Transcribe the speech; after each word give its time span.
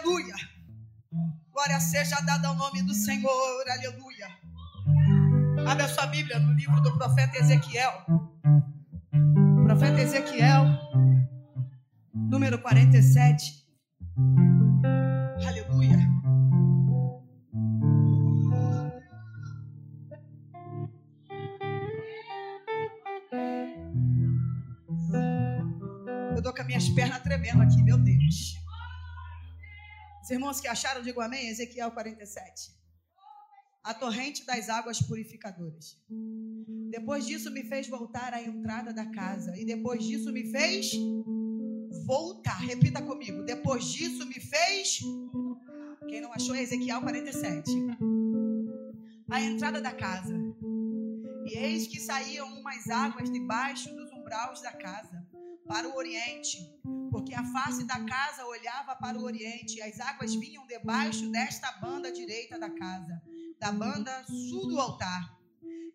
aleluia. 0.00 0.34
Glória 1.52 1.80
seja 1.80 2.20
dada 2.20 2.48
ao 2.48 2.54
nome 2.54 2.82
do 2.82 2.94
Senhor, 2.94 3.64
aleluia. 3.68 4.28
Abra 5.68 5.88
sua 5.88 6.06
Bíblia 6.06 6.38
no 6.38 6.52
livro 6.54 6.80
do 6.80 6.96
profeta 6.96 7.38
Ezequiel. 7.38 7.92
Profeta 9.64 10.00
Ezequiel, 10.00 10.64
número 12.14 12.58
47. 12.58 13.60
Aleluia. 15.46 15.98
Eu 26.34 26.42
tô 26.42 26.54
com 26.54 26.60
as 26.60 26.66
minhas 26.66 26.88
pernas 26.88 27.20
tremendo 27.20 27.62
aqui, 27.62 27.82
meu 27.82 27.98
Deus. 27.98 28.59
Os 30.30 30.32
irmãos 30.32 30.60
que 30.60 30.68
acharam, 30.68 31.02
digam 31.02 31.24
amém. 31.24 31.48
Ezequiel 31.48 31.90
47. 31.90 32.70
A 33.82 33.92
torrente 33.92 34.46
das 34.46 34.68
águas 34.68 35.02
purificadoras. 35.02 36.00
Depois 36.88 37.26
disso, 37.26 37.50
me 37.50 37.64
fez 37.64 37.88
voltar 37.88 38.32
à 38.32 38.40
entrada 38.40 38.92
da 38.92 39.06
casa. 39.06 39.58
E 39.58 39.64
depois 39.64 40.04
disso, 40.04 40.32
me 40.32 40.48
fez 40.52 40.92
voltar. 42.06 42.60
Repita 42.60 43.02
comigo. 43.02 43.42
Depois 43.42 43.86
disso, 43.86 44.24
me 44.24 44.38
fez. 44.38 45.00
Quem 46.08 46.20
não 46.20 46.32
achou 46.32 46.54
é 46.54 46.62
Ezequiel 46.62 47.00
47. 47.00 47.68
A 49.32 49.40
entrada 49.40 49.80
da 49.80 49.92
casa. 49.92 50.32
E 51.44 51.58
eis 51.58 51.88
que 51.88 51.98
saíam 51.98 52.46
umas 52.60 52.88
águas 52.88 53.28
debaixo 53.32 53.92
dos 53.96 54.12
umbraus 54.12 54.62
da 54.62 54.70
casa, 54.70 55.26
para 55.70 55.88
o 55.88 55.96
oriente, 55.96 56.68
porque 57.12 57.32
a 57.32 57.44
face 57.44 57.84
da 57.84 58.00
casa 58.00 58.44
olhava 58.44 58.96
para 58.96 59.16
o 59.16 59.22
oriente, 59.22 59.78
e 59.78 59.82
as 59.82 60.00
águas 60.00 60.34
vinham 60.34 60.66
debaixo 60.66 61.30
desta 61.30 61.70
banda 61.80 62.10
direita 62.10 62.58
da 62.58 62.68
casa, 62.68 63.22
da 63.60 63.70
banda 63.70 64.24
sul 64.26 64.66
do 64.66 64.80
altar. 64.80 65.38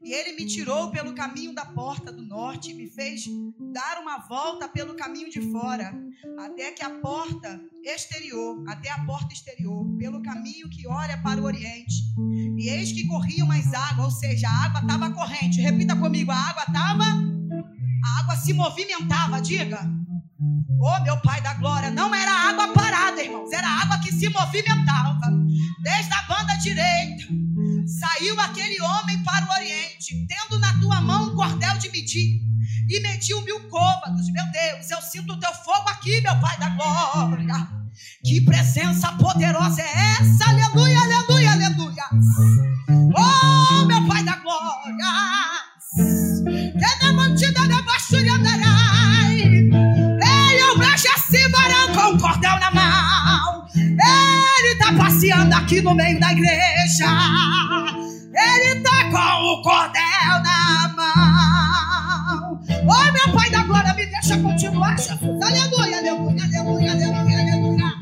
E 0.02 0.14
ele 0.14 0.38
me 0.38 0.45
tirou 0.45 0.92
pelo 0.92 1.14
caminho 1.14 1.54
da 1.54 1.66
porta 1.66 2.09
do 2.09 2.22
norte 2.22 2.72
e 2.72 2.73
me 2.73 2.88
fez 2.88 3.26
dar 3.73 4.00
uma 4.02 4.20
volta 4.20 4.70
pelo 4.70 4.95
caminho 4.95 5.30
de 5.30 5.42
fora, 5.52 5.94
até 6.39 6.72
que 6.72 6.84
a 6.84 6.92
porta 7.02 7.60
exterior, 7.84 8.64
até 8.70 8.89
a 8.92 9.04
porta 9.04 9.34
exterior, 9.34 9.86
pelo 9.98 10.22
caminho 10.22 10.70
que 10.70 10.88
olha 10.88 11.22
para 11.22 11.42
o 11.42 11.44
oriente. 11.44 11.95
E 12.58 12.70
eis 12.70 12.94
que 12.94 13.06
corriam 13.08 13.52
as 13.52 13.73
águas, 13.73 14.06
ou 14.06 14.12
seja, 14.12 14.48
a 14.48 14.66
água 14.67 14.80
estava 14.80 15.12
corrente. 15.12 15.60
Repita 15.60 15.98
comigo, 15.98 16.32
a 16.32 16.38
água 16.38 16.64
estava, 16.66 17.34
a 18.06 18.20
água 18.20 18.36
se 18.36 18.53
movimentava, 18.53 19.42
diga. 19.42 19.81
Oh, 20.80 21.00
meu 21.03 21.17
Pai 21.22 21.42
da 21.42 21.53
glória, 21.56 21.89
não 21.89 22.14
era 22.14 22.50
água 22.50 22.73
parada, 22.73 23.23
irmãos, 23.23 23.52
era 23.52 23.67
água 23.67 24.00
que 24.00 24.11
se 24.11 24.30
movimentava. 24.30 25.31
Desde 25.81 26.14
a 26.14 26.22
banda 26.23 26.56
direita, 26.58 27.23
saiu 27.88 28.39
aquele 28.39 28.80
homem 28.81 29.23
para 29.23 29.45
o 29.45 29.53
oriente, 29.53 30.28
tendo 30.28 30.59
na 30.59 30.80
tua 30.80 31.02
mão 31.02 31.31
um 31.31 31.36
cordel 31.36 31.78
de 31.78 31.89
medir, 31.89 32.42
e 32.89 33.00
mediu 33.00 33.42
mil 33.42 33.67
côvados. 33.70 34.30
Meu 34.31 34.45
Deus, 34.52 34.92
eu 34.92 35.02
sinto 35.02 35.33
o 35.33 35.39
teu 35.39 35.53
fogo 35.53 35.89
aqui, 35.89 36.22
meu 36.22 36.39
Pai 36.39 36.58
da 36.59 36.70
glória. 36.70 37.67
Que 38.23 38.42
presença 38.42 39.11
poderosa 39.14 39.81
é 39.81 40.16
essa? 40.20 40.50
Aleluia, 40.50 41.00
aleluia, 41.00 41.52
aleluia. 41.53 42.03
Oh, 43.17 43.86
meu 43.86 44.08
Pai 44.08 44.23
da 44.23 44.36
glória. 44.36 45.06
Que 46.78 47.12
mantida 47.12 47.68
da 47.68 47.81
basura 47.81 48.34
andarai. 48.34 49.42
Ei, 49.42 50.62
eu 50.62 50.78
vejo 50.78 51.08
esse 51.16 51.48
varão 51.50 51.94
com 51.94 52.14
um 52.14 52.17
cordel 52.17 52.59
na 52.59 52.72
mão. 52.72 53.66
Ele 53.76 54.73
está 54.73 54.94
passeando 54.94 55.56
aqui 55.56 55.82
no 55.82 55.95
meio 55.95 56.20
da 56.20 56.32
igreja. 56.32 57.06
Ele 58.33 58.77
está 58.77 59.10
com 59.10 59.44
o 59.44 59.61
cordel 59.61 60.44
na 60.44 60.94
mão. 60.95 62.60
Oh, 62.88 63.11
meu 63.11 63.33
Pai 63.33 63.49
da 63.49 63.64
glória, 63.64 63.94
me 63.94 64.05
deixa 64.05 64.38
continuar, 64.38 64.98
Jesus. 64.98 65.42
Aleluia, 65.42 65.98
aleluia, 65.99 66.44
aleluia, 66.44 66.92
aleluia, 66.92 67.39
aleluia. 67.39 67.94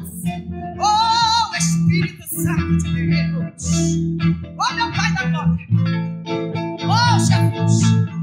Oh, 0.79 1.55
Espírito 1.55 2.27
Santo 2.27 2.83
de 2.93 3.07
Deus. 3.07 3.71
Oh, 4.57 4.73
meu 4.73 4.91
Pai 4.91 5.13
da 5.13 5.23
glória. 5.25 5.67
Oh, 6.85 7.19
Jesus. 7.19 8.22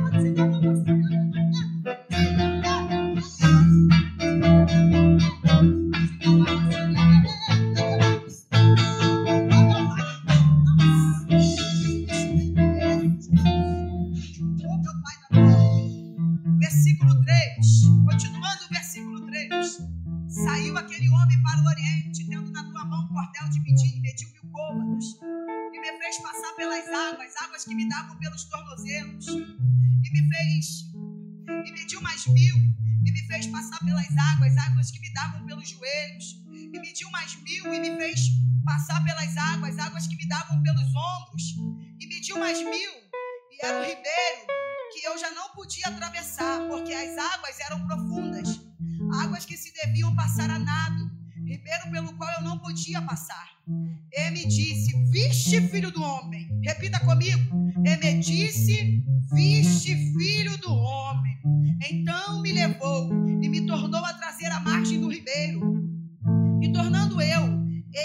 E 41.99 42.07
mediu 42.07 42.37
mais 42.39 42.59
mil, 42.59 42.91
e 43.51 43.65
era 43.65 43.79
o 43.79 43.83
ribeiro 43.83 44.47
que 44.91 45.05
eu 45.05 45.17
já 45.17 45.31
não 45.31 45.49
podia 45.49 45.87
atravessar, 45.87 46.67
porque 46.67 46.93
as 46.93 47.17
águas 47.17 47.59
eram 47.61 47.87
profundas, 47.87 48.59
águas 49.23 49.45
que 49.45 49.55
se 49.55 49.73
deviam 49.73 50.13
passar 50.15 50.49
a 50.49 50.59
nado, 50.59 51.11
ribeiro 51.45 51.91
pelo 51.91 52.13
qual 52.17 52.29
eu 52.35 52.41
não 52.43 52.57
podia 52.59 53.01
passar. 53.01 53.49
E 54.13 54.31
me 54.31 54.45
disse: 54.45 54.93
Viste, 55.09 55.61
filho 55.69 55.91
do 55.91 56.01
homem. 56.01 56.49
Repita 56.63 56.99
comigo. 56.99 57.71
E 57.85 57.97
me 57.97 58.19
disse: 58.19 59.03
Viste, 59.33 59.95
filho 60.13 60.57
do 60.57 60.73
homem. 60.73 61.39
Então 61.89 62.41
me 62.41 62.51
levou 62.51 63.09
e 63.41 63.49
me 63.49 63.65
tornou 63.65 64.03
a 64.03 64.13
trazer 64.13 64.47
à 64.47 64.59
margem 64.59 64.99
do 64.99 65.09
ribeiro. 65.09 65.61
E 66.61 66.71
tornando 66.71 67.21
eu, 67.21 67.60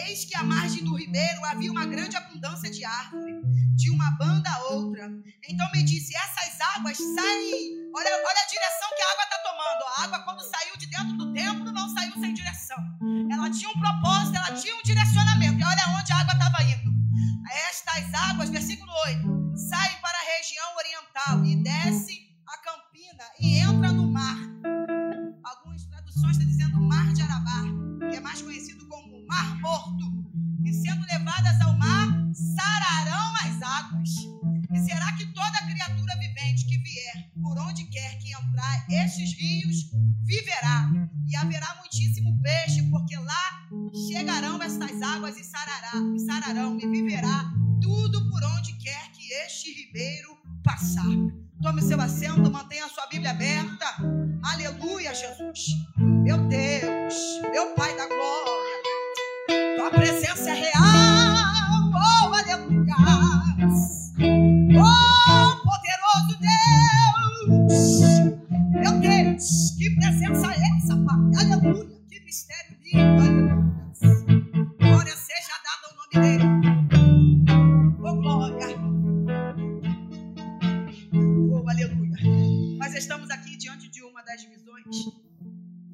eis 0.09 0.25
que 0.25 0.37
à 0.37 0.43
margem 0.43 0.85
do 0.85 0.95
ribeiro 0.95 1.45
havia 1.45 1.71
uma 1.71 1.87
grande 1.87 2.17
abundância 2.17 2.71
de 2.71 2.85
árvore, 2.85 3.41
de 3.75 3.91
uma 3.91 4.11
banda 4.13 4.51
a 4.51 4.65
outra. 4.73 5.11
Então 5.49 5.71
me 5.73 5.83
disse: 5.83 6.15
Essas 6.17 6.61
águas 6.77 6.97
saem. 6.97 7.91
Olha, 7.95 8.11
olha 8.11 8.43
a 8.43 8.49
direção 8.49 8.89
que 8.97 9.03
a 9.03 9.13
água 9.13 9.25
está 9.25 9.39
tomando. 9.39 9.85
A 9.87 10.05
água, 10.05 10.19
quando 10.25 10.41
saiu 10.51 10.76
das 84.37 84.45
visões 84.45 85.05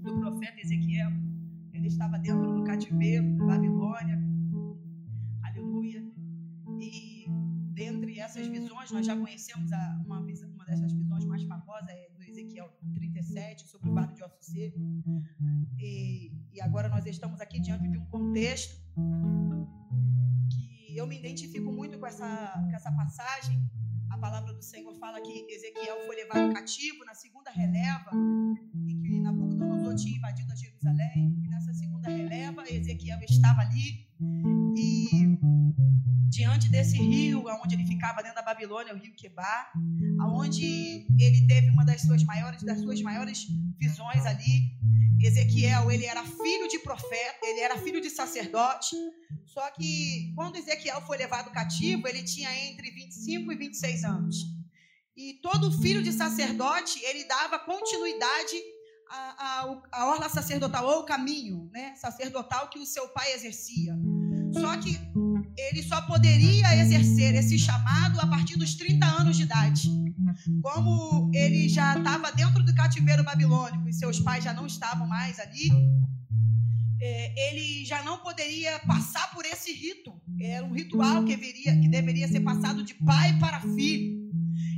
do 0.03 0.19
profeta 0.19 0.61
Ezequiel. 0.61 1.11
Ele 1.73 1.87
estava 1.87 2.19
dentro 2.19 2.53
do 2.53 2.65
cativeiro 2.65 3.37
da 3.37 3.45
Babilônia. 3.47 4.19
Aleluia. 5.45 6.03
E 6.81 7.27
dentre 7.73 8.19
essas 8.19 8.49
visões, 8.49 8.91
nós 8.91 9.07
já 9.07 9.17
conhecemos 9.17 9.73
a, 9.73 10.03
uma, 10.05 10.19
uma 10.19 10.65
dessas 10.65 10.93
visões 10.93 11.25
mais 11.25 11.45
famosas, 11.45 11.89
é 11.89 12.11
do 12.17 12.23
Ezequiel 12.25 12.69
37, 12.95 13.69
sobre 13.69 13.91
o 13.91 13.95
vale 13.95 14.13
de 14.13 14.25
ossos 14.25 14.45
seco. 14.45 14.81
E, 15.79 16.33
e 16.53 16.61
agora 16.61 16.89
nós 16.89 17.07
estamos 17.07 17.41
aqui 17.41 17.61
diante 17.61 17.89
de 17.89 17.97
um 17.97 18.07
contexto 18.07 18.75
que 20.51 20.97
eu 20.97 21.07
me 21.07 21.17
identifico 21.17 21.71
muito 21.71 21.97
com 21.97 22.07
essa, 22.07 22.55
com 22.57 22.75
essa 22.75 22.91
passagem 22.91 23.71
a 24.13 24.19
palavra 24.19 24.53
do 24.53 24.63
Senhor 24.63 24.95
fala 24.97 25.21
que 25.23 25.47
Ezequiel 25.49 25.97
foi 26.07 26.17
levado 26.17 26.53
cativo 26.53 27.03
na 27.05 27.15
segunda 27.15 27.51
releva, 27.51 28.11
em 28.87 29.03
que 29.03 29.19
Nabucodonosor 29.19 29.97
tinha 29.97 30.19
invadido 30.19 30.53
a 30.53 30.55
Jerusalém. 30.55 31.35
E 31.43 31.49
nessa 31.49 31.73
segunda 31.73 32.11
releva, 32.11 32.63
Ezequiel 32.71 33.19
estava 33.23 33.63
ali. 33.63 34.12
E 34.77 35.39
diante 36.29 36.71
desse 36.71 36.97
rio, 36.97 37.45
onde 37.63 37.75
ele 37.75 37.87
ficava 37.87 38.23
dentro 38.23 38.37
da 38.37 38.43
Babilônia, 38.43 38.95
o 38.95 38.99
rio 38.99 39.15
Quebar, 39.15 39.73
aonde 40.21 41.07
ele 41.19 41.47
teve 41.47 41.69
uma 41.71 41.85
das 41.85 42.03
suas 42.03 42.25
maiores, 42.25 42.63
das 42.63 42.81
suas 42.81 43.01
maiores 43.03 43.47
visões 43.79 44.25
ali. 44.25 44.73
Ezequiel, 45.21 45.91
ele 45.91 46.05
era 46.05 46.25
filho 46.25 46.69
de 46.69 46.81
profeta, 46.81 47.39
ele 47.45 47.61
era 47.61 47.79
filho 47.79 48.01
de 48.01 48.11
sacerdote. 48.11 48.97
Só 49.47 49.71
que 49.71 50.33
quando 50.35 50.57
Ezequiel 50.57 51.01
foi 51.03 51.19
levado 51.19 51.53
cativo, 51.53 52.09
ele 52.09 52.23
tinha 52.25 52.51
entre 52.69 52.91
25 52.91 53.53
e 53.53 53.57
26 53.57 54.05
anos. 54.05 54.37
E 55.17 55.35
todo 55.43 55.81
filho 55.81 56.03
de 56.03 56.13
sacerdote, 56.13 56.99
ele 57.05 57.25
dava 57.25 57.59
continuidade 57.59 58.57
à, 59.13 59.77
à, 59.93 60.07
orla 60.07 60.29
sacerdotal, 60.29 60.85
ou 60.87 61.01
o 61.01 61.05
caminho 61.05 61.69
né, 61.73 61.95
sacerdotal 61.97 62.69
que 62.69 62.79
o 62.79 62.87
seu 62.87 63.09
pai 63.09 63.33
exercia. 63.33 63.95
Só 64.53 64.77
que 64.77 64.99
ele 65.57 65.83
só 65.83 66.01
poderia 66.03 66.75
exercer 66.77 67.35
esse 67.35 67.59
chamado 67.59 68.21
a 68.21 68.27
partir 68.27 68.57
dos 68.57 68.75
30 68.75 69.05
anos 69.05 69.37
de 69.37 69.43
idade. 69.43 69.89
Como 70.63 71.31
ele 71.35 71.69
já 71.69 71.97
estava 71.97 72.33
dentro 72.33 72.65
do 72.65 72.75
cativeiro 72.75 73.23
babilônico 73.23 73.89
e 73.89 73.93
seus 73.93 74.19
pais 74.19 74.45
já 74.45 74.55
não 74.55 74.67
estavam 74.67 75.07
mais 75.07 75.39
ali, 75.39 75.71
é, 77.01 77.51
ele 77.51 77.85
já 77.85 78.03
não 78.03 78.19
poderia 78.19 78.79
passar 78.81 79.31
por 79.33 79.45
esse 79.45 79.73
rito. 79.73 80.13
Era 80.41 80.65
um 80.65 80.73
ritual 80.73 81.25
que 81.25 81.37
deveria, 81.37 81.79
que 81.79 81.89
deveria 81.89 82.29
ser 82.29 82.41
passado 82.41 82.83
de 82.83 82.95
pai 82.95 83.39
para 83.39 83.61
filho. 83.61 84.23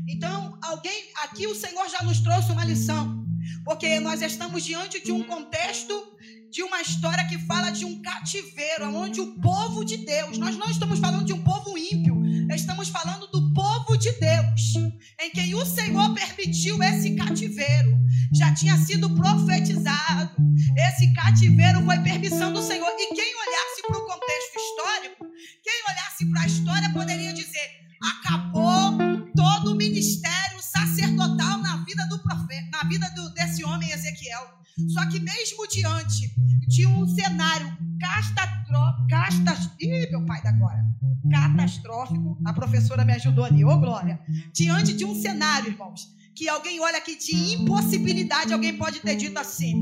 Então, 0.08 0.58
alguém 0.62 1.10
aqui 1.22 1.46
o 1.46 1.54
Senhor 1.54 1.88
já 1.88 2.02
nos 2.02 2.20
trouxe 2.20 2.50
uma 2.52 2.64
lição, 2.64 3.23
porque 3.64 3.98
nós 4.00 4.20
estamos 4.20 4.64
diante 4.64 5.02
de 5.02 5.10
um 5.10 5.24
contexto 5.24 6.14
de 6.50 6.62
uma 6.62 6.80
história 6.80 7.26
que 7.26 7.36
fala 7.38 7.70
de 7.70 7.84
um 7.84 8.00
cativeiro, 8.00 8.94
onde 8.94 9.20
o 9.20 9.40
povo 9.40 9.84
de 9.84 9.96
Deus, 9.96 10.38
nós 10.38 10.56
não 10.56 10.70
estamos 10.70 11.00
falando 11.00 11.24
de 11.24 11.32
um 11.32 11.42
povo 11.42 11.76
ímpio, 11.76 12.14
estamos 12.54 12.88
falando 12.88 13.26
do 13.26 13.52
povo 13.52 13.96
de 13.96 14.12
Deus, 14.12 14.76
em 15.20 15.30
quem 15.32 15.52
o 15.54 15.66
Senhor 15.66 16.14
permitiu 16.14 16.80
esse 16.80 17.16
cativeiro. 17.16 17.98
Já 18.32 18.54
tinha 18.54 18.76
sido 18.78 19.10
profetizado. 19.14 20.30
Esse 20.76 21.12
cativeiro 21.12 21.84
foi 21.84 21.98
permissão 22.00 22.52
do 22.52 22.62
Senhor. 22.62 22.88
E 22.88 23.14
quem 23.14 23.34
olhasse 23.34 23.82
para 23.86 23.98
o 23.98 24.06
contexto 24.06 24.56
histórico, 24.56 25.26
quem 25.62 25.82
olhasse 25.88 26.30
para 26.30 26.42
a 26.42 26.46
história 26.46 26.92
poderia 26.92 27.32
dizer: 27.32 27.70
acabou 28.00 28.98
todo 29.34 29.72
o 29.72 29.76
ministério 29.76 30.53
sacerdotal 30.76 31.58
na 31.58 31.76
vida 31.84 32.06
do 32.08 32.18
profeta, 32.18 32.68
na 32.72 32.88
vida 32.88 33.08
do, 33.10 33.30
desse 33.34 33.64
homem 33.64 33.90
Ezequiel. 33.90 34.42
Só 34.88 35.08
que 35.08 35.20
mesmo 35.20 35.68
diante 35.68 36.34
de 36.66 36.86
um 36.86 37.06
cenário 37.06 37.76
catastrófico, 38.00 39.06
castas, 39.08 39.70
ih, 39.80 40.10
meu 40.10 40.24
pai 40.26 40.42
da 40.42 40.50
glória, 40.50 40.84
catastrófico, 41.30 42.36
a 42.44 42.52
professora 42.52 43.04
me 43.04 43.12
ajudou 43.12 43.44
ali, 43.44 43.64
ô 43.64 43.70
oh, 43.70 43.78
glória, 43.78 44.20
diante 44.52 44.92
de 44.92 45.04
um 45.04 45.14
cenário, 45.14 45.70
irmãos, 45.70 46.13
que 46.34 46.48
alguém 46.48 46.80
olha 46.80 46.98
aqui 46.98 47.14
de 47.16 47.54
impossibilidade, 47.54 48.52
alguém 48.52 48.76
pode 48.76 49.00
ter 49.00 49.14
dito 49.14 49.38
assim: 49.38 49.74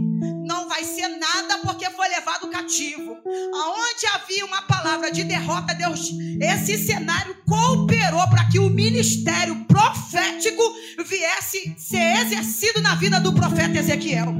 não 0.44 0.69
vai 0.69 0.84
ser 0.84 1.08
nada 1.08 1.58
porque 1.58 1.88
foi 1.90 2.08
levado 2.08 2.49
cativo. 2.49 3.16
Aonde 3.54 4.06
havia 4.14 4.44
uma 4.44 4.62
palavra 4.62 5.10
de 5.10 5.25
derrota, 5.25 5.75
Deus, 5.75 6.10
esse 6.40 6.76
cenário 6.76 7.37
cooperou 7.46 8.28
para 8.28 8.44
que 8.49 8.58
o 8.58 8.69
ministério 8.69 9.64
profético 9.64 10.62
viesse 11.06 11.75
ser 11.78 12.19
exercido 12.26 12.82
na 12.82 12.94
vida 12.96 13.19
do 13.19 13.32
profeta 13.32 13.78
Ezequiel. 13.78 14.34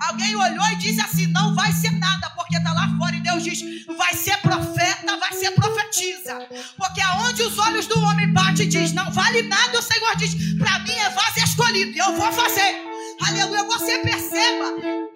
Alguém 0.00 0.34
olhou 0.34 0.66
e 0.68 0.76
disse 0.76 1.00
assim: 1.00 1.26
não 1.28 1.54
vai 1.54 1.72
ser 1.72 1.90
nada 1.92 2.30
porque 2.30 2.56
está 2.56 2.72
lá 2.72 2.88
fora 2.98 3.16
e 3.16 3.20
Deus 3.20 3.42
diz: 3.42 3.60
vai 3.96 4.14
ser 4.14 4.36
profeta, 4.38 5.16
vai 5.16 5.32
ser 5.32 5.50
profetiza. 5.52 6.46
Porque 6.76 7.00
aonde 7.00 7.42
os 7.42 7.58
olhos 7.58 7.86
do 7.86 7.98
homem 8.00 8.32
bate 8.32 8.66
diz: 8.66 8.92
não 8.92 9.10
vale 9.12 9.42
nada, 9.42 9.78
o 9.78 9.82
Senhor 9.82 10.16
diz: 10.16 10.34
para 10.58 10.78
mim 10.80 10.92
é 10.92 11.10
vaso 11.10 11.38
escolhido 11.44 11.98
eu 11.98 12.16
vou 12.16 12.32
fazer. 12.32 12.87
Aleluia. 13.20 13.64
Você 13.64 13.98
perceba 13.98 14.64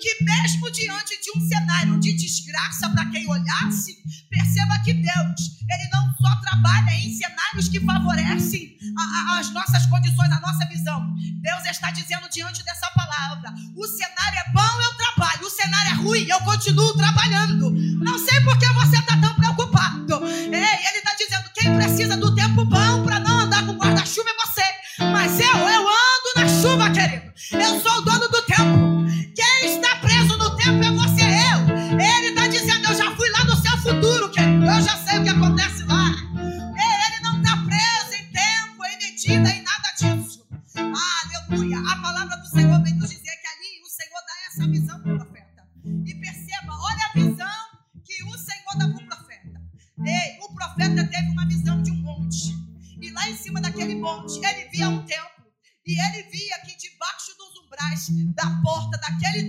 que, 0.01 0.25
mesmo 0.25 0.71
diante 0.71 1.21
de 1.21 1.39
um 1.39 1.49
cenário 1.49 2.01
de 2.01 2.13
desgraça 2.15 2.89
para 2.91 3.07
quem 3.07 3.29
olhasse, 3.29 3.97
perceba 4.29 4.79
que 4.85 4.93
Deus, 4.93 5.41
Ele 5.71 5.89
não 5.93 6.13
só 6.15 6.35
trabalha 6.41 6.91
em 6.97 7.15
cenários 7.15 7.69
que 7.69 7.81
favorecem 7.81 8.77
a, 8.97 9.35
a, 9.35 9.39
as 9.41 9.51
nossas 9.53 9.87
condições, 9.87 10.31
a 10.33 10.41
nossa 10.41 10.67
visão. 10.67 11.15
Deus 11.41 11.65
está 11.67 11.91
dizendo 11.91 12.29
diante 12.31 12.65
dessa 12.65 12.91
palavra: 12.91 13.53
o 13.77 13.87
cenário 13.87 14.39
é 14.39 14.53
bom, 14.53 14.81
eu 14.83 14.95
trabalho. 14.97 15.47
O 15.47 15.51
cenário 15.51 15.91
é 15.91 15.95
ruim, 15.95 16.27
eu 16.29 16.41
continuo 16.41 16.97
trabalhando. 16.97 17.71
Não 17.71 18.19
sei 18.19 18.41
por 18.41 18.59
que 18.59 18.67
você 18.75 18.99
está 18.99 19.17
tão 19.17 19.35
preocupado. 19.35 20.27
Ei, 20.27 20.53
Ele 20.53 20.99
está 20.99 21.15
dizendo: 21.15 21.51
quem 21.55 21.75
precisa 21.77 22.17
do 22.17 22.35
tempo 22.35 22.65
bom 22.65 23.05
para 23.05 23.21
não 23.21 23.41
andar 23.41 23.65
com 23.65 23.73
guarda-chuva 23.75 24.29
é 24.31 24.47
você. 24.47 25.05
Mas 25.11 25.39
eu, 25.41 25.47
eu 25.47 25.89
ando 25.89 26.33
na 26.37 26.49
chuva, 26.49 26.91
querido. 26.91 27.32
Eu 27.53 27.81
sou 27.81 27.99
o 27.99 28.01
dono 28.03 28.29
do 28.29 28.43
tempo. 28.43 29.05
Quem 29.35 29.75
está 29.75 29.97
preso 29.97 30.37
no 30.39 30.57
tempo 30.57 30.83
é 30.83 30.91
você, 30.93 31.23
eu. 31.23 31.99
Ele 31.99 32.29
está 32.29 32.47
dizendo: 32.49 32.87
Eu 32.89 32.95
já 32.95 33.15
fui 33.15 33.31
lá 33.31 33.45
no 33.45 33.57
seu 33.57 33.77
futuro, 33.79 34.31
querido. 34.31 34.65
Eu 34.65 34.81
já 34.83 34.97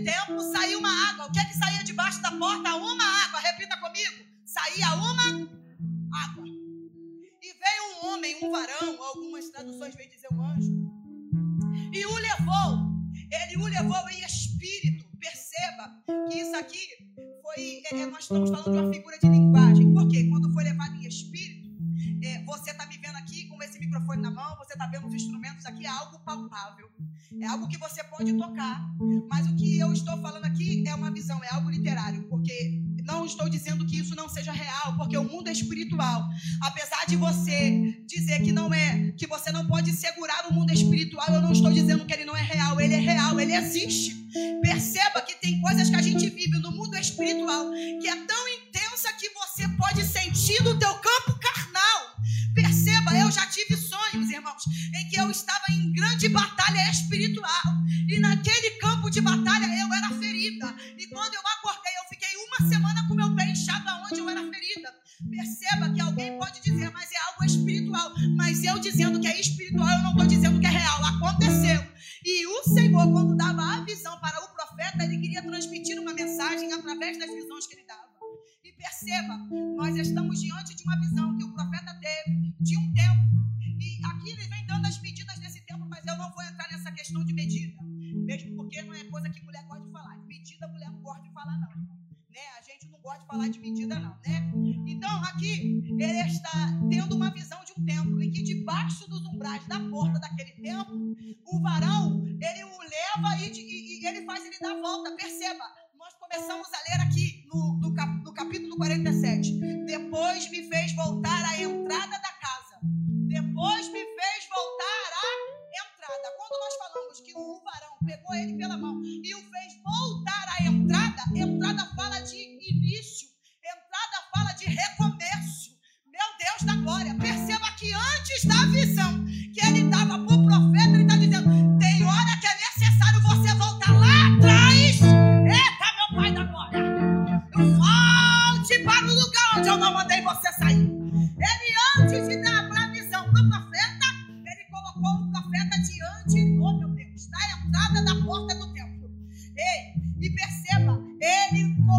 tempo 0.04 0.42
saía 0.52 0.78
uma 0.78 1.10
água. 1.10 1.28
O 1.28 1.32
que 1.32 1.40
é 1.40 1.46
que 1.46 1.56
saía 1.56 1.84
debaixo 1.84 2.22
da 2.22 2.32
porta? 2.32 2.76
Uma 2.76 3.26
água. 3.26 3.40
Repita 3.40 3.78
comigo. 3.78 4.26
Saía 4.46 4.94
uma 4.96 5.28
água. 6.26 6.46
E 6.46 7.48
veio 7.48 7.84
um 7.96 8.08
homem, 8.08 8.36
um 8.44 8.52
varão, 8.52 9.04
algumas 9.04 9.50
traduções 9.50 9.96
vêm 9.96 10.10
dizer 10.10 10.28
um 10.32 10.42
anjo, 10.46 10.72
e 11.92 12.06
o 12.06 12.16
levou. 12.16 12.94
Ele 13.32 13.58
o 13.58 13.66
levou 13.66 14.10
em 14.10 14.24
espírito. 14.24 15.06
Perceba 15.20 16.04
que 16.30 16.40
isso 16.40 16.56
aqui 16.56 16.88
foi. 17.42 17.82
É, 17.92 18.02
é 18.02 18.06
nós 18.06 18.24
estamos 18.24 18.50
falando 18.50 18.72
de 18.72 18.80
uma 18.80 18.94
figura 18.94 19.18
de 19.18 19.28
linguagem. 19.28 19.94
Por 19.94 20.08
quê? 20.10 20.28
Quando 20.30 20.52
foi 20.54 20.64
levado 20.64 20.96
em 20.96 21.08
espírito, 21.08 21.70
é, 22.24 22.44
você 22.44 22.72
está 22.72 22.86
me 22.86 22.98
vendo 22.98 23.16
aqui 23.18 23.48
com 23.48 23.62
esse 23.64 23.80
microfone 23.80 24.22
na 24.22 24.32
mão, 24.32 24.58
você 24.58 24.74
está 24.74 24.88
vendo 24.88 25.08
os 25.08 25.14
instrumentos 25.14 25.66
aqui, 25.66 25.86
é 25.86 25.90
algo 25.90 26.20
palpável. 26.20 26.90
É 27.42 27.48
algo 27.48 27.68
que 27.68 27.78
você 27.78 28.04
pode 28.04 28.34
tocar. 28.34 28.86
Mas 29.30 29.48
o 29.48 29.56
que 29.56 29.78
eu 29.78 29.92
estou 29.92 30.18
falando 30.22 30.46
aqui 30.46 30.88
é 30.88 30.96
uma 30.96 31.12
visão, 31.12 31.44
é 31.44 31.54
algo 31.54 31.70
literário, 31.70 32.24
porque 32.30 32.82
não 33.04 33.26
estou 33.26 33.50
dizendo 33.50 33.86
que 33.86 34.00
isso 34.00 34.16
não 34.16 34.30
seja 34.30 34.52
real, 34.52 34.96
porque 34.98 35.18
o 35.18 35.24
mundo 35.24 35.50
é 35.50 35.52
espiritual. 35.52 36.28
Apesar 36.62 37.06
de 37.06 37.16
você 37.16 38.02
dizer 38.06 38.42
que 38.42 38.52
não 38.52 38.74
é, 38.74 39.12
que 39.18 39.28
você 39.28 39.52
não 39.52 39.68
pode 39.68 39.92
segurar 39.92 40.48
o 40.50 40.54
mundo 40.54 40.72
espiritual, 40.72 41.28
eu 41.30 41.42
não 41.42 41.52
estou 41.52 41.72
dizendo 41.72 42.06
que 42.06 42.14
ele 42.14 42.26
não 42.26 42.36
é 42.36 42.42
real, 42.42 42.80
ele 42.80 42.94
é 42.94 43.00
real, 43.00 43.40
ele 43.40 43.54
existe. 43.54 44.24
Perceba 44.62 45.22
que 45.22 45.36
tem 45.36 45.62
coisas 45.62 45.90
que 45.90 45.96
a 45.96 46.02
gente 46.02 46.28
vive 46.30 46.58
no 46.60 46.72
mundo 46.72 46.96
espiritual 46.98 47.70
que 48.02 48.08
é 48.08 48.16
tão 48.26 48.48
intensa 48.48 49.14
que 49.14 49.30
você 49.30 49.68
pode 49.78 50.04
sentir 50.06 50.64
no 50.64 50.78
teu 50.80 50.94
campo. 50.96 51.33
Eu 53.16 53.32
já 53.32 53.46
tive 53.48 53.76
sonhos, 53.78 54.30
irmãos, 54.30 54.64
em 54.96 55.08
que 55.10 55.20
eu 55.20 55.30
estava 55.30 55.64
em 55.72 55.94
grande 55.94 56.30
batalha 56.30 56.90
espiritual. 56.90 57.64
E 58.10 58.20
naquele 58.20 58.72
campo 58.72 59.10
de 59.10 59.22
batalha 59.22 59.66
eu 59.66 59.94
era 59.94 60.10
ferida. 60.20 60.76
E 60.98 61.08
quando 61.08 61.34
eu 61.34 61.42
acordei, 61.58 61.94
eu 62.04 62.10
fiquei 62.10 62.30
uma 62.48 62.70
semana 62.70 63.08
com 63.08 63.16
meu 63.16 63.36
pé 63.36 63.46
inchado 63.50 63.88
aonde 63.90 64.20
eu 64.20 64.30
era 64.30 64.42
ferida. 64.42 64.94
Perceba 65.30 65.94
que 65.94 66.02
alguém 66.02 66.38
pode 66.38 66.62
dizer, 66.62 66.92
mas 66.92 67.10
é 67.12 67.18
algo 67.30 67.46
espiritual. 67.46 68.14
Mas 68.36 68.64
eu 68.64 68.80
dizendo 68.80 69.20
que 69.20 69.28
é 69.28 69.40
espiritual, 69.40 69.90
eu 69.90 70.00
não 70.00 70.12
estou 70.12 70.28
dizendo 70.28 70.60
que 70.60 70.68
é 70.68 70.70
real. 70.70 71.06
Aconteceu. 71.06 71.94
E 72.26 72.48
o 72.48 72.64
Senhor, 72.64 73.12
quando 73.12 73.36
dava 73.36 73.62
a 73.62 73.82
visão 73.82 74.18
para 74.20 74.44
o 74.44 74.48
profeta, 74.54 75.04
ele 75.04 75.18
queria 75.18 75.42
transmitir 75.42 76.00
uma 76.00 76.14
mensagem 76.14 76.72
através 76.72 77.20
das 77.20 77.30
visões 77.30 77.68
que 77.68 77.76
ele 77.76 77.86
dava 77.86 78.03
perceba, 79.04 79.38
nós 79.76 79.96
estamos 79.98 80.40
diante 80.40 80.76
de 80.76 80.84
uma 80.84 80.98
visão 81.00 81.38
que 81.38 81.44
o 81.44 81.54
profeta 81.54 81.94
teve 82.00 82.56
de 82.60 82.78
um 82.78 82.94
tempo. 82.94 83.34
E 83.60 84.06
aqui 84.06 84.30
ele 84.32 84.48
vem 84.48 84.66
dando 84.66 84.86
as 84.86 85.02
medidas 85.02 85.38
desse 85.40 85.60
tempo, 85.66 85.86
mas 85.90 86.06
eu 86.06 86.18
não 86.18 86.32
vou 86.32 86.42
entrar 86.44 86.70
nessa 86.72 86.92
questão 86.92 87.24
de 87.26 87.34
medida. 87.34 87.76
Mesmo 87.84 88.56
porque 88.56 88.82
não 88.82 88.94
é 88.94 89.04
coisa 89.06 89.30
que 89.30 89.44
mulher 89.44 89.66
gosta 89.68 89.86
de 89.86 89.92
falar. 89.92 90.18
Medida 90.26 90.68
mulher 90.70 90.90
não 90.90 91.02
gosta 91.02 91.22
de 91.22 91.34
falar, 91.34 91.60
não. 91.60 91.70
Né? 92.30 92.40
A 92.58 92.64
gente 92.64 92.88
não 92.90 93.00
gosta 93.02 93.20
de 93.20 93.28
falar 93.28 93.48
de 93.50 93.60
medida, 93.60 94.00
não, 94.00 94.18
né? 94.26 94.52
Então, 94.88 95.24
aqui, 95.26 95.84
ele 96.00 96.20
está 96.22 96.80
tendo 96.90 97.16
uma 97.16 97.30
visão 97.32 97.60
de 97.66 97.74
um 97.78 97.86
templo 97.86 98.22
em 98.24 98.32
que 98.32 98.42
debaixo 98.42 99.08
dos 99.10 99.26
umbrais 99.26 99.68
da 99.68 99.80
porta 99.90 100.20
daquele 100.20 100.52
templo, 100.52 101.16
o 101.46 101.62
varão, 101.62 102.24
ele 102.26 102.64
o 102.64 102.80
leva 102.80 103.38
e, 103.42 103.52
e, 103.52 104.02
e 104.02 104.06
ele 104.08 104.26
faz 104.26 104.46
ele 104.46 104.58
dar 104.60 104.76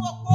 poco 0.05 0.11
a 0.11 0.25
poco 0.25 0.34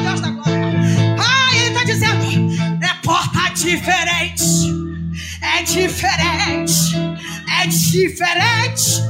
Deus 0.00 0.20
da 0.20 0.30
glória. 0.30 0.74
Ah, 1.18 1.56
ele 1.56 1.68
está 1.68 1.84
dizendo: 1.84 2.84
é 2.84 2.94
porta 3.02 3.50
diferente. 3.54 4.44
É 5.42 5.62
diferente. 5.62 6.96
É 7.60 7.66
diferente. 7.66 9.02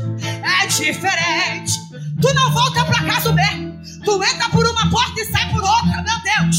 É 0.63 0.67
diferente. 0.67 1.73
Tu 2.21 2.35
não 2.35 2.53
volta 2.53 2.85
para 2.85 3.05
casa 3.05 3.33
mesmo. 3.33 3.79
Tu 4.05 4.25
entra 4.25 4.49
por 4.51 4.67
uma 4.67 4.91
porta 4.91 5.21
e 5.21 5.25
sai 5.27 5.51
por 5.51 5.63
outra, 5.63 6.03
meu 6.03 6.47
Deus. 6.47 6.57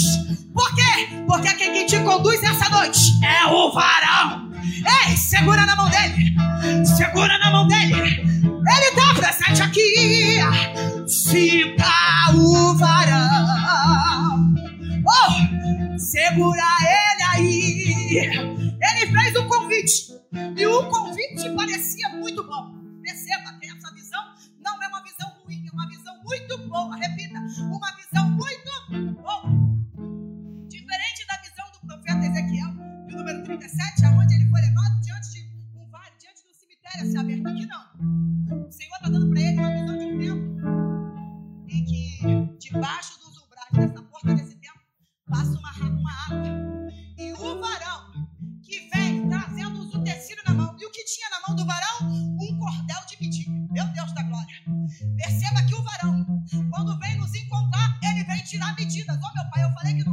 Por 0.53 0.75
quê? 0.75 1.23
Porque 1.27 1.53
quem 1.53 1.85
te 1.85 1.99
conduz 1.99 2.43
essa 2.43 2.69
noite 2.69 2.99
é 3.23 3.45
o 3.45 3.71
varão. 3.71 4.49
Ei, 5.07 5.17
segura 5.17 5.65
na 5.65 5.75
mão 5.75 5.89
dele. 5.89 6.35
Segura 6.85 7.37
na 7.39 7.51
mão 7.51 7.67
dele. 7.67 7.93
Ele 7.95 8.95
dá 8.95 9.13
presente 9.15 9.61
aqui. 9.61 10.18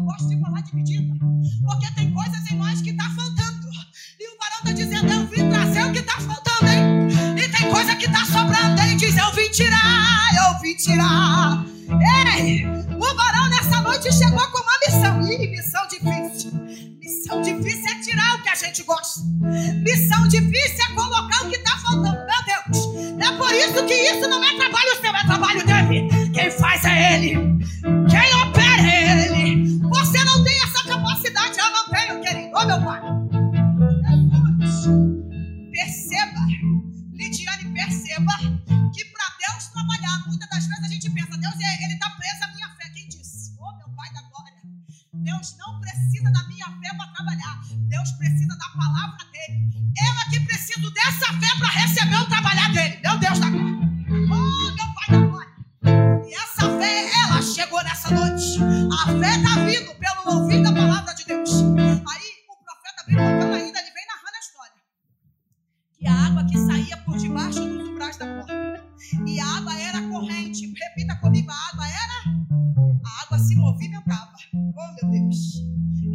gosto 0.07 0.29
de 0.29 0.41
falar 0.41 0.61
de 0.61 0.75
medida, 0.75 1.15
porque 1.65 1.91
tem 1.93 2.13
coisas 2.13 2.51
em 2.51 2.57
nós 2.57 2.81
que 2.81 2.91
está 2.91 3.11
faltando. 3.11 3.67
E 4.19 4.29
o 4.29 4.39
varão 4.39 4.59
está 4.59 4.73
dizendo: 4.73 5.13
Eu 5.13 5.27
vim 5.27 5.51
trazer 5.51 5.85
o 5.85 5.93
que 5.93 5.99
está 5.99 6.21
faltando, 6.21 6.71
hein? 6.71 7.37
E 7.37 7.49
tem 7.49 7.71
coisa 7.71 7.95
que 7.97 8.07
está 8.07 8.25
sobrando, 8.25 8.81
ele 8.83 8.95
Diz: 8.95 9.17
Eu 9.17 9.33
vim 9.33 9.51
tirar, 9.51 10.29
eu 10.37 10.61
vim 10.61 10.75
tirar. 10.77 11.65
Ei, 12.37 12.65
o 12.67 13.17
varão 13.17 13.49
nessa 13.49 13.81
noite 13.83 14.13
chegou 14.13 14.47
com 14.51 14.61
uma 14.61 14.79
missão. 14.87 15.21
Ih, 15.29 15.49
missão 15.49 15.87
difícil. 15.89 16.53
Missão 17.01 17.43
difícil 17.43 17.91
é 17.91 18.01
tirar 18.01 18.35
o 18.37 18.43
que 18.43 18.49
a 18.49 18.55
gente 18.55 18.83
gosta. 18.85 19.21
Missão 19.83 20.29
difícil 20.29 20.85
é 20.89 20.95
colocar 20.95 21.45
o 21.45 21.51
que 21.51 21.57
está 21.57 21.77
faltando. 21.79 22.17
Meu 22.17 22.43
Deus, 22.47 23.23
é 23.23 23.37
por 23.37 23.53
isso 23.53 23.87
que 23.87 23.95
isso 23.95 24.29
não 24.29 24.43
é 24.43 24.57
trabalho 24.57 25.01
seu. 25.01 25.06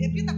empieza 0.06 0.38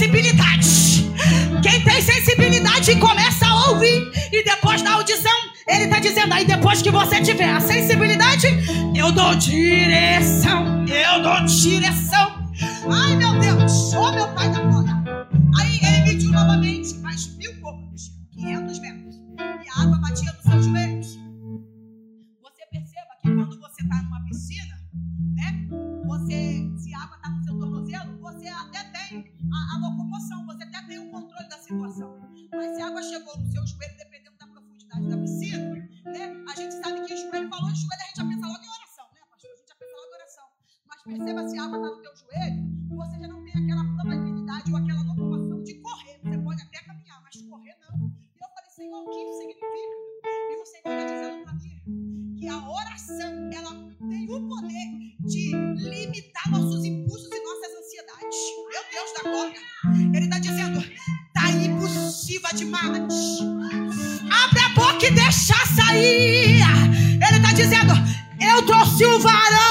depois 6.71 6.81
que 6.81 6.91
você 6.91 7.21
tiver 7.21 7.49
a 7.49 7.59
sensibilidade, 7.59 8.47
eu 8.95 9.11
dou 9.11 9.35
direção, 9.35 10.85
eu 10.87 11.21
dou 11.21 11.45
direção. 11.45 12.31
Ai 12.89 13.13
meu 13.17 13.37
Deus, 13.39 13.93
oh 13.93 14.11
meu 14.13 14.27
Pai 14.29 14.49
da 14.49 14.61
glória. 14.61 15.03
Aí 15.59 15.79
ele 15.83 16.13
mediu 16.13 16.31
novamente 16.31 16.95
mais 16.99 17.35
mil 17.35 17.53
o 69.05 69.19
varão. 69.19 69.70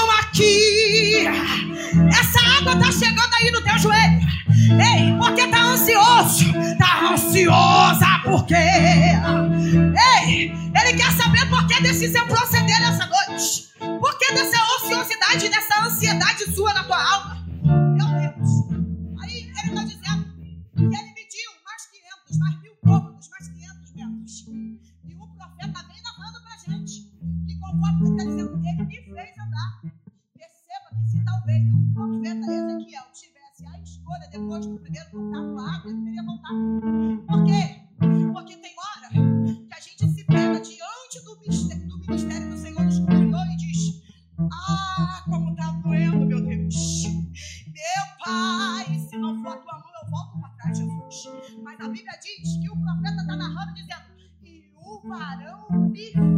Andy? 56.01 56.30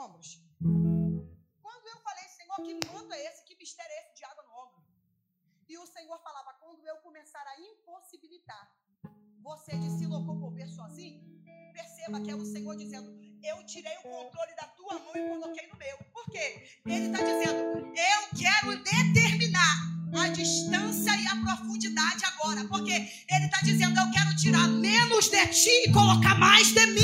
ombros. 0.00 0.42
Quando 1.60 1.86
eu 1.86 1.98
falei, 2.02 2.24
Senhor, 2.28 2.56
que 2.56 2.86
ponto 2.86 3.12
é 3.12 3.26
esse? 3.26 3.44
Que 3.44 3.54
mistério 3.56 3.92
é 3.92 4.00
esse 4.02 4.14
de 4.16 4.24
água 4.24 4.42
no 4.44 4.52
ombro? 4.64 4.82
E 5.68 5.78
o 5.78 5.86
Senhor 5.86 6.18
falava: 6.22 6.54
quando 6.54 6.86
eu 6.86 6.96
começar 6.96 7.44
a 7.46 7.60
impossibilitar 7.60 8.64
você 9.42 9.76
de 9.76 9.90
se 9.98 10.06
locomover 10.06 10.68
sozinho, 10.68 11.20
perceba 11.72 12.20
que 12.20 12.30
é 12.30 12.34
o 12.34 12.44
Senhor 12.44 12.76
dizendo: 12.76 13.08
eu 13.42 13.64
tirei 13.66 13.96
o 13.98 14.02
controle 14.02 14.54
da 14.56 14.66
tua 14.68 14.98
mão 14.98 15.12
e 15.14 15.28
coloquei 15.28 15.66
no 15.68 15.76
meu. 15.76 15.98
Por 16.12 16.24
quê? 16.30 16.80
Ele 16.86 17.06
está 17.06 17.22
dizendo: 17.22 17.60
eu 17.94 18.20
quero 18.36 18.82
determinar 18.82 19.90
a 20.18 20.28
distância 20.28 21.14
e 21.16 21.26
a 21.26 21.36
profundidade 21.36 22.24
agora, 22.24 22.64
porque 22.66 22.92
ele 22.92 23.44
está 23.44 23.60
dizendo: 23.62 23.98
eu 24.00 24.10
quero 24.10 24.36
tirar 24.36 24.66
menos 24.66 25.28
de 25.28 25.46
ti 25.48 25.70
e 25.86 25.92
colocar 25.92 26.38
mais 26.38 26.72
de 26.72 26.86
mim. 26.86 26.99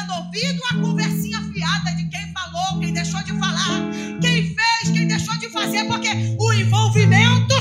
dando 0.00 0.24
ouvido 0.24 0.60
à 0.70 0.74
conversinha 0.74 1.42
fiada 1.52 1.92
de 1.92 2.04
quem 2.08 2.32
falou, 2.32 2.80
quem 2.80 2.92
deixou 2.92 3.22
de 3.22 3.32
falar, 3.38 3.80
quem 4.20 4.54
fez, 4.54 4.90
quem 4.92 5.06
deixou 5.06 5.36
de 5.38 5.48
fazer, 5.50 5.84
porque 5.84 6.08
o 6.38 6.52
envolvimento 6.52 7.59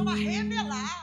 começou 0.00 0.08
a 0.08 0.14
revelar 0.14 0.99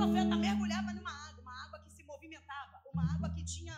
profeta 0.00 0.34
mergulhava 0.34 0.94
numa 0.94 1.10
água, 1.10 1.42
uma 1.42 1.64
água 1.64 1.78
que 1.80 1.92
se 1.92 2.02
movimentava, 2.04 2.80
uma 2.90 3.14
água 3.14 3.28
que 3.28 3.44
tinha 3.44 3.76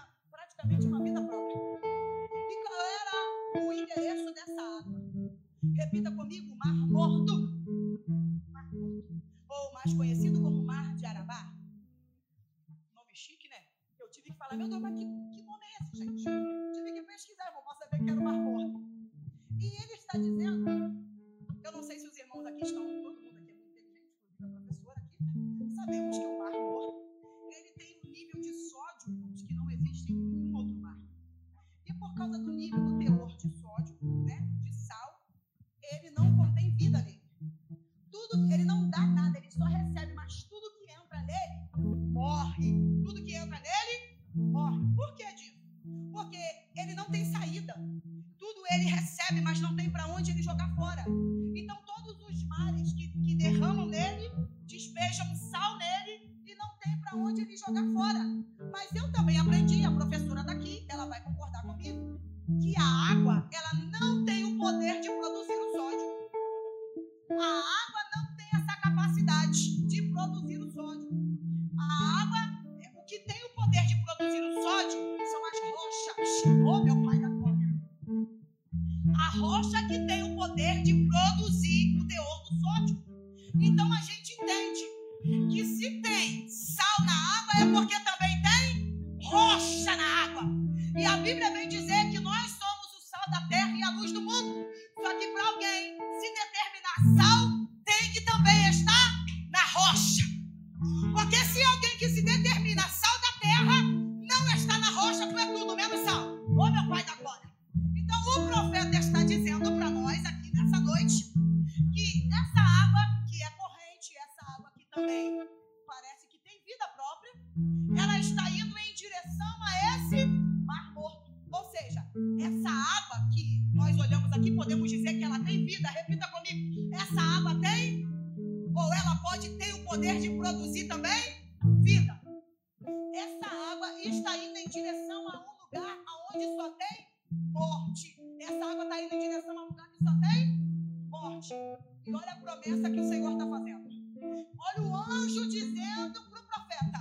dizendo 145.52 146.18
para 146.30 146.40
o 146.40 146.46
profeta: 146.46 146.98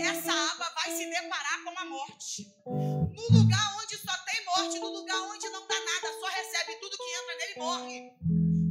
essa 0.00 0.32
água 0.32 0.66
vai 0.74 0.96
se 0.96 1.08
deparar 1.08 1.62
com 1.64 1.78
a 1.78 1.84
morte. 1.84 2.52
No 2.66 3.38
lugar 3.38 3.76
onde 3.80 3.96
só 3.96 4.12
tem 4.24 4.44
morte, 4.44 4.80
no 4.80 4.88
lugar 4.88 5.20
onde 5.30 5.48
não 5.50 5.66
dá 5.66 5.74
nada, 5.74 6.20
só 6.20 6.26
recebe 6.26 6.74
tudo 6.80 6.96
que 6.96 7.12
entra 7.22 7.36
nele 7.38 7.52
e 7.54 7.58
morre. 7.58 8.12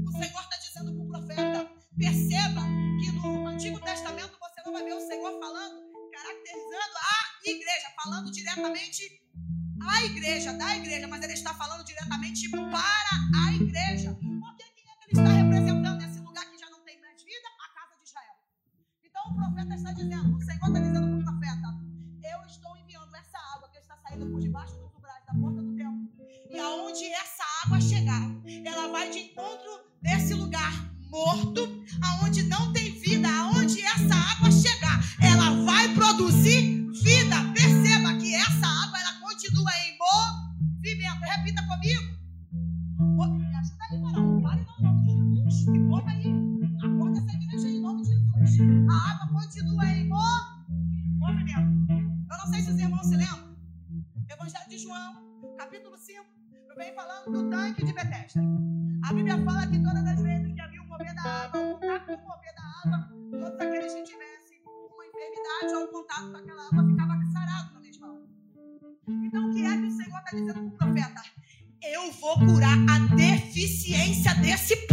O 0.07 0.11
Senhor 0.11 0.41
está 0.41 0.57
dizendo 0.57 0.93
para 0.93 1.03
o 1.03 1.07
profeta: 1.07 1.71
perceba 1.97 2.61
que 2.99 3.11
no 3.13 3.47
Antigo 3.47 3.79
Testamento 3.79 4.37
você 4.39 4.61
não 4.65 4.73
vai 4.73 4.83
ver 4.83 4.93
o 4.93 5.07
Senhor 5.07 5.39
falando, 5.39 5.91
caracterizando 6.11 6.97
a 6.97 7.49
igreja, 7.49 7.87
falando 8.03 8.31
diretamente 8.31 9.21
à 9.89 10.03
igreja, 10.03 10.53
da 10.53 10.75
igreja, 10.75 11.07
mas 11.07 11.23
ele 11.23 11.33
está 11.33 11.53
falando 11.53 11.85
diretamente 11.85 12.49
para 12.49 13.45
a 13.45 13.53
igreja 13.53 14.26
está 19.77 19.91
dizendo, 19.93 20.35
o 20.35 20.41
Senhor 20.41 20.67
está 20.67 20.79
dizendo 20.79 21.07
para 21.07 21.17
o 21.17 21.23
profeta: 21.23 21.67
Eu 22.23 22.45
estou 22.45 22.77
enviando 22.77 23.15
essa 23.15 23.37
água 23.55 23.69
que 23.69 23.77
está 23.77 23.95
saindo 23.97 24.29
por 24.31 24.41
Ou 65.63 65.75
ao 65.75 65.87
contato 65.87 66.31
com 66.31 66.37
aquela 66.37 66.67
água 66.67 66.85
ficava 66.87 67.25
sarado 67.33 67.73
na 67.73 67.79
mesma 67.79 68.13
hora. 68.13 68.27
Então, 69.07 69.49
o 69.49 69.53
que 69.53 69.65
é 69.65 69.77
que 69.77 69.85
o 69.85 69.91
Senhor 69.91 70.19
está 70.19 70.31
dizendo 70.31 70.53
para 70.53 70.63
o 70.63 70.71
profeta? 70.71 71.23
Eu 71.81 72.11
vou 72.11 72.39
curar 72.39 72.77
a 72.89 73.15
deficiência 73.15 74.35
desse 74.35 74.86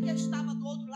que 0.00 0.10
estava 0.10 0.54
do 0.54 0.66
outro 0.66 0.87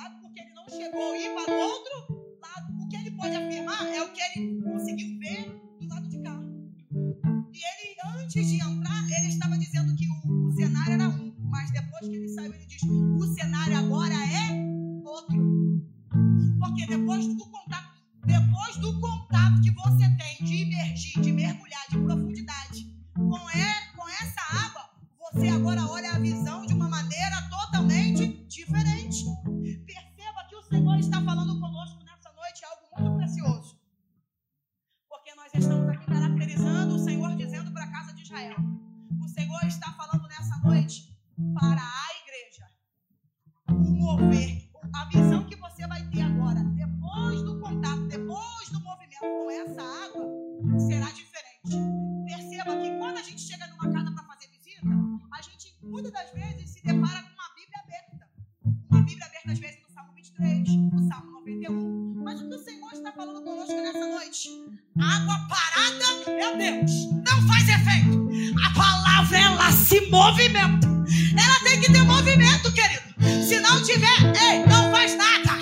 movimento. 70.43 70.89
Ela 71.37 71.61
tem 71.63 71.81
que 71.81 71.93
ter 71.93 72.03
movimento, 72.03 72.73
querido. 72.73 73.47
Se 73.47 73.61
não 73.61 73.83
tiver, 73.83 74.33
ei, 74.43 74.67
não 74.67 74.91
faz 74.91 75.17
nada. 75.17 75.57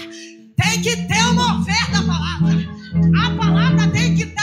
Tem 0.56 0.80
que 0.80 0.96
ter 0.96 1.22
o 1.24 1.34
mover 1.34 1.90
da 1.90 2.02
palavra. 2.02 2.66
A 3.22 3.30
palavra 3.36 3.88
tem 3.88 4.14
que 4.14 4.26
ter. 4.26 4.39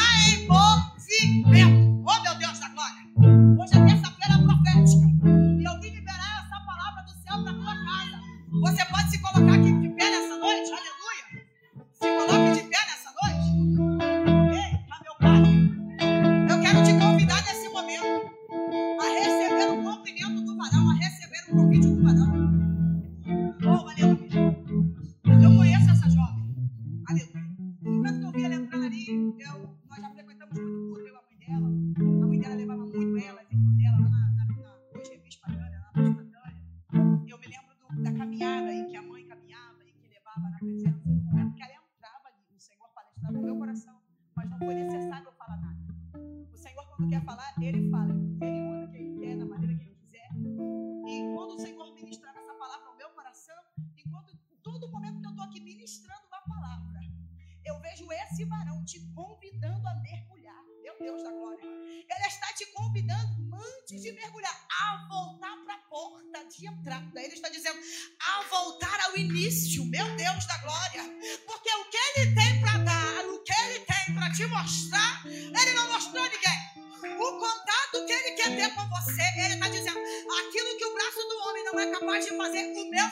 pode. 66.65 67.11
Daí 67.13 67.25
ele 67.25 67.33
está 67.33 67.49
dizendo, 67.49 67.79
a 68.19 68.43
voltar 68.43 68.99
ao 69.05 69.17
início, 69.17 69.85
meu 69.85 70.05
Deus 70.15 70.45
da 70.47 70.57
glória. 70.59 71.03
Porque 71.45 71.69
o 71.69 71.85
que 71.85 71.97
ele 72.15 72.35
tem 72.35 72.61
para 72.61 72.77
dar, 72.79 73.25
o 73.25 73.39
que 73.43 73.53
ele 73.53 73.79
tem 73.79 74.15
para 74.15 74.31
te 74.31 74.45
mostrar, 74.45 75.23
ele 75.25 75.73
não 75.73 75.91
mostrou 75.91 76.23
a 76.23 76.29
ninguém. 76.29 76.77
O 77.19 77.39
contato 77.39 78.05
que 78.05 78.11
ele 78.11 78.31
quer 78.31 78.55
ter 78.55 78.75
com 78.75 78.87
você, 78.89 79.21
ele 79.45 79.53
está 79.53 79.69
dizendo, 79.69 79.99
aquilo 79.99 80.77
que 80.77 80.85
o 80.85 80.93
braço 80.93 81.19
do 81.27 81.37
homem 81.47 81.63
não 81.65 81.79
é 81.79 81.91
capaz 81.91 82.25
de 82.25 82.35
fazer, 82.35 82.73
o 82.75 82.89
meu 82.89 83.09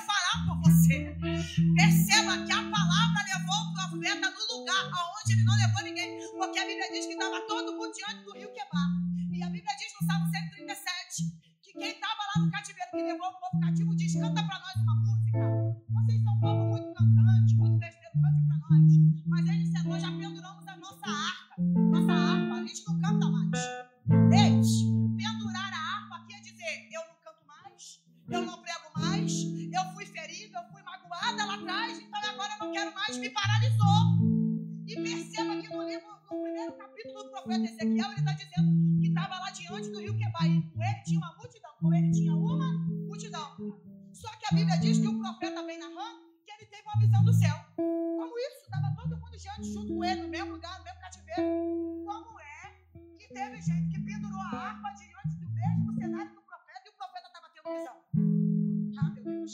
Deus, 59.46 59.54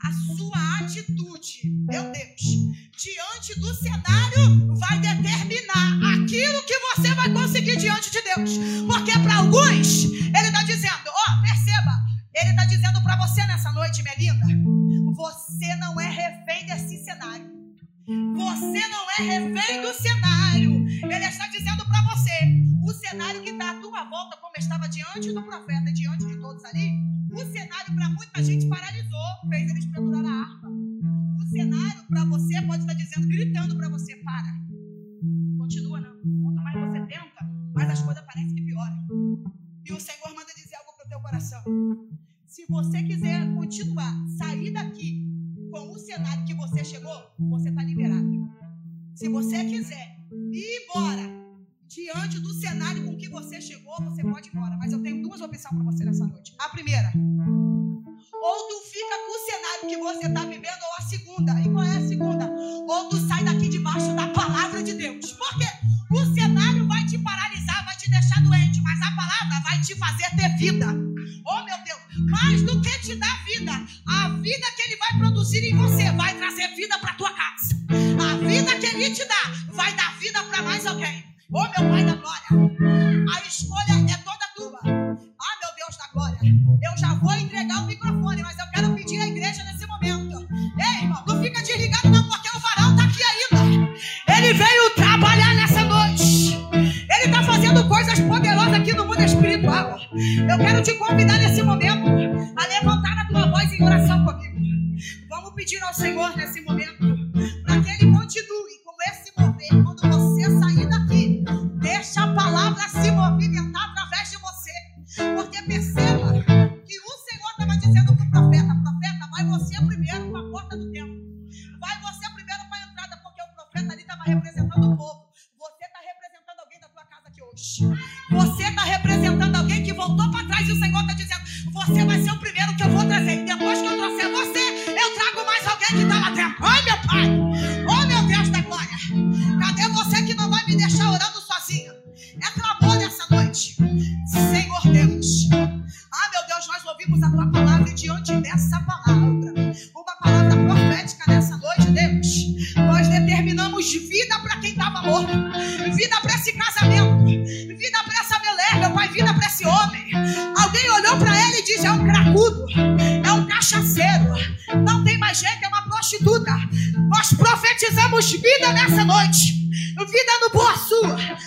a 0.00 0.12
sua 0.12 0.78
atitude, 0.78 1.62
meu 1.88 2.04
Deus, 2.12 2.40
diante 2.96 3.58
do 3.58 3.74
cenário 3.74 4.76
vai 4.76 4.98
determinar 5.00 6.14
aquilo 6.14 6.62
que 6.62 6.78
você 6.78 7.12
vai 7.14 7.32
conseguir 7.32 7.76
diante 7.76 8.12
de 8.12 8.22
Deus. 8.22 8.50
Porque 8.86 9.12
para 9.18 9.36
alguns, 9.38 10.04
ele 10.04 10.46
está 10.46 10.62
dizendo: 10.62 11.08
ó, 11.08 11.32
oh, 11.32 11.42
perceba, 11.42 11.92
ele 12.34 12.50
está 12.50 12.64
dizendo 12.64 13.02
para 13.02 13.16
você 13.16 13.44
nessa 13.46 13.72
noite, 13.72 14.02
minha 14.04 14.14
linda, 14.16 14.46
você 15.16 15.74
não 15.76 16.00
é 16.00 16.08
refém 16.08 16.66
desse 16.66 17.04
cenário. 17.04 17.52
Você 18.06 18.88
não 18.88 19.10
é 19.18 19.22
refém 19.22 19.80
do 19.80 19.94
cenário. 19.94 20.86
Ele 20.86 21.26
está 21.26 21.48
dizendo 21.48 21.84
para 21.86 22.02
você: 22.02 22.30
cenário 23.08 23.42
que 23.42 23.50
está 23.50 23.70
à 23.70 23.80
tua 23.80 24.04
volta, 24.04 24.36
como 24.38 24.52
estava 24.58 24.88
diante 24.88 25.32
do 25.32 25.42
profeta, 25.42 25.92
diante 25.92 26.26
de 26.26 26.36
todos 26.40 26.64
ali, 26.64 26.92
o 27.32 27.38
cenário 27.38 27.94
para 27.94 28.08
muita 28.10 28.42
gente 28.42 28.66
paralisou, 28.66 29.48
fez 29.48 29.70
eles 29.70 29.86
pendurar 29.86 30.24
a 30.24 30.40
arma. 30.42 30.70
O 31.38 31.48
cenário 31.48 32.02
para 32.08 32.24
você 32.24 32.62
pode 32.62 32.80
estar 32.80 32.94
dizendo, 32.94 33.28
gritando 33.28 33.76
para 33.76 33.88
você, 33.90 34.16
para. 34.16 34.54
Continua 35.58 36.00
não. 36.00 36.14
Quanto 36.42 36.62
mais 36.62 36.80
você 36.80 37.06
tenta, 37.06 37.44
mais 37.74 37.90
as 37.90 38.02
coisas 38.02 38.24
parecem 38.24 38.54
que 38.54 38.62
pioram. 38.62 39.06
E 39.84 39.92
o 39.92 40.00
Senhor 40.00 40.34
manda 40.34 40.52
dizer 40.56 40.76
algo 40.76 40.96
para 40.96 41.06
o 41.06 41.08
teu 41.08 41.20
coração. 41.20 41.62
Se 42.46 42.64
você 42.68 43.02
quiser 43.02 43.52
continuar, 43.54 44.14
sair 44.38 44.72
daqui 44.72 45.26
com 45.70 45.90
o 45.90 45.98
cenário 45.98 46.44
que 46.46 46.54
você 46.54 46.84
chegou, 46.84 47.34
você 47.38 47.68
está 47.68 47.82
liberado. 47.82 48.30
Se 49.14 49.28
você 49.28 49.64
quiser 49.64 50.16
ir 50.52 50.84
embora, 50.84 51.43
diante 51.94 52.40
do 52.40 52.52
cenário 52.52 53.04
com 53.04 53.16
que 53.16 53.28
você 53.28 53.60
chegou, 53.60 53.94
você 54.02 54.22
pode 54.22 54.48
ir 54.48 54.52
embora. 54.52 54.76
Mas 54.76 54.92
eu 54.92 55.00
tenho 55.00 55.22
duas 55.22 55.40
opções 55.40 55.74
para 55.74 55.84
você 55.84 56.04
nessa 56.04 56.26
noite. 56.26 56.52
A 56.58 56.68
primeira, 56.68 57.12
ou 58.32 58.68
tu 58.68 58.90
fica 58.90 59.16
com 59.24 59.32
o 59.32 59.46
cenário 59.46 59.88
que 59.88 59.96
você 59.96 60.26
está 60.26 60.44
vivendo, 60.44 60.82
ou 60.82 60.94
a 60.98 61.02
segunda. 61.02 61.52
E 61.60 61.70
qual 61.70 61.84
é 61.84 61.96
a 61.96 62.08
segunda? 62.08 62.50
Ou 62.88 63.08
tu 63.08 63.16
sai 63.28 63.44
daqui 63.44 63.68
debaixo 63.68 64.14
da 64.14 64.28
palavra 64.28 64.82
de 64.82 64.94
Deus. 64.94 65.32
Por 65.32 65.58
quê? 65.58 65.66
O 66.10 66.34
cenário 66.34 66.86
vai 66.88 67.06
te 67.06 67.16
paralisar, 67.18 67.84
vai 67.84 67.96
te 67.96 68.10
deixar 68.10 68.42
doente, 68.42 68.80
mas 68.82 69.00
a 69.00 69.14
palavra 69.14 69.60
vai 69.62 69.80
te 69.80 69.94
fazer 69.94 70.30
ter 70.36 70.56
vida. 70.56 70.86
Oh 71.46 71.64
meu 71.64 71.76
Deus, 71.84 72.30
mais 72.30 72.62
do 72.62 72.80
que 72.80 72.98
te 73.00 73.16
dar 73.16 73.44
vida, 73.44 73.72
a 74.08 74.28
vida 74.30 74.66
que 74.76 74.82
ele 74.82 74.96
vai 74.96 75.18
produzir 75.18 75.62
em 75.64 75.76
você 75.76 76.10
vai 76.12 76.36
trazer 76.36 76.74
vida 76.74 76.98
para 76.98 77.13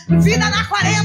vida 0.10 0.50
na 0.50 0.66
40, 0.66 1.04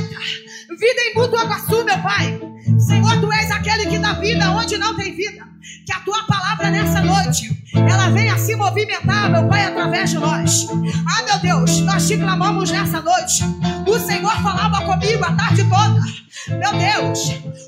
vida 0.78 1.00
em 1.00 1.14
Mutuaguaçu, 1.14 1.84
meu 1.84 1.98
Pai. 2.02 2.40
Senhor, 2.78 3.20
tu 3.20 3.32
és 3.32 3.50
aquele 3.50 3.86
que 3.86 3.98
dá 3.98 4.14
vida 4.14 4.50
onde 4.50 4.78
não 4.78 4.96
tem 4.96 5.14
vida. 5.14 5.44
Que 5.86 5.92
a 5.92 6.00
tua 6.00 6.24
palavra 6.24 6.70
nessa 6.70 7.00
noite, 7.00 7.62
ela 7.74 8.10
venha 8.10 8.38
se 8.38 8.54
movimentar, 8.54 9.30
meu 9.30 9.48
Pai, 9.48 9.64
através 9.64 10.10
de 10.10 10.18
nós. 10.18 10.66
Ah, 11.06 11.22
meu 11.22 11.38
Deus, 11.40 11.80
nós 11.80 12.06
te 12.06 12.16
clamamos 12.16 12.70
nessa 12.70 13.00
noite. 13.00 13.42
O 13.86 13.98
Senhor 13.98 14.34
falava 14.42 14.84
comigo 14.84 15.24
a 15.24 15.32
tarde 15.32 15.64
toda. 15.64 16.02
Meu 16.48 16.72
Deus, 16.72 17.20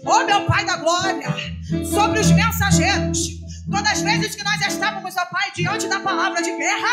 oh 0.04 0.24
meu 0.24 0.46
Pai 0.46 0.64
da 0.64 0.76
glória, 0.76 1.34
sobre 1.92 2.20
os 2.20 2.30
mensageiros. 2.30 3.34
Todas 3.70 3.92
as 3.92 4.02
vezes 4.02 4.34
que 4.34 4.44
nós 4.44 4.60
estávamos, 4.66 5.16
ó 5.16 5.24
Pai, 5.26 5.50
diante 5.54 5.88
da 5.88 6.00
palavra 6.00 6.42
de 6.42 6.50
guerra, 6.50 6.88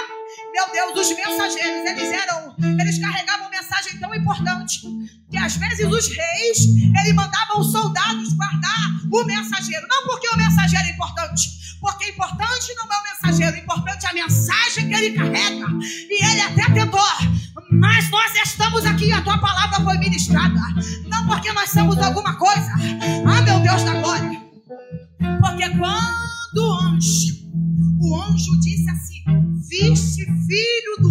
meu 0.52 0.72
Deus, 0.72 1.08
os 1.08 1.16
mensageiros, 1.16 1.90
eles 1.90 2.12
eram, 2.12 2.56
eles 2.80 3.00
carregavam 3.00 3.50
mensagem 3.50 4.00
tão 4.00 4.14
importante 4.14 4.82
que 5.30 5.38
às 5.38 5.56
vezes 5.56 5.86
os 5.86 6.08
reis, 6.08 6.58
eles 7.00 7.16
mandavam 7.16 7.62
os 7.62 7.72
soldados 7.72 8.34
guardar 8.34 8.92
o 9.12 9.24
mensageiro, 9.24 9.88
não 9.90 10.06
porque 10.08 10.28
o 10.28 10.38
mensageiro 10.38 10.86
é 10.86 10.92
importante, 10.92 11.50
porque 11.80 12.10
importante 12.10 12.76
não 12.76 12.94
é 12.94 12.98
o 12.98 13.04
mensageiro, 13.04 13.58
importante 13.58 14.06
é 14.06 14.10
a 14.10 14.14
mensagem 14.14 14.88
que 14.90 14.94
ele 14.94 15.18
carrega. 15.18 15.68
E 16.10 16.26
ele 16.26 16.42
até 16.42 16.74
tentou, 16.74 17.02
mas 17.72 18.10
nós 18.10 18.36
estamos 18.36 18.86
aqui 18.86 19.06
e 19.06 19.14
a 19.14 19.22
tua 19.22 19.38
palavra 19.38 19.84
foi 19.84 19.98
ministrada, 19.98 20.60
não 21.08 21.26
porque 21.28 21.52
nós 21.54 21.70
somos 21.70 21.98
alguma 21.98 22.38
coisa. 22.38 22.72
Ah, 23.26 23.42
meu 23.42 23.60
Deus 23.62 23.84
da 23.84 23.94
glória. 24.02 24.42
Porque 25.40 25.70
quando 25.70 26.58
o 26.58 26.74
anjo, 26.74 27.34
o 28.02 28.22
anjo 28.22 28.60
disse 28.60 28.90
assim: 28.90 29.24
filho 30.52 30.98
do 31.00 31.11